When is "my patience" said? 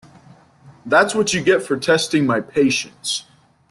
2.25-3.25